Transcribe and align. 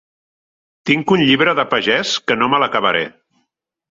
Tinc 0.89 1.13
un 1.15 1.25
llibre 1.27 1.53
de 1.59 1.65
pagès 1.75 2.15
que 2.31 2.39
no 2.39 2.49
me 2.53 2.61
l'acabaré. 2.63 3.07